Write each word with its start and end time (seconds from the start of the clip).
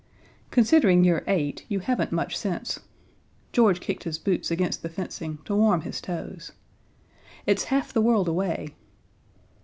"Considering 0.49 1.03
you're 1.03 1.21
eight, 1.27 1.63
you 1.69 1.79
haven't 1.79 2.11
much 2.11 2.35
sense." 2.35 2.79
George 3.51 3.79
kicked 3.79 4.03
his 4.03 4.17
boots 4.17 4.49
against 4.49 4.81
the 4.81 4.89
fencing 4.89 5.37
to 5.45 5.53
warm 5.53 5.81
his 5.81 6.01
toes. 6.01 6.53
"It's 7.45 7.65
half 7.65 7.93
the 7.93 8.01
world 8.01 8.27
away." 8.27 8.73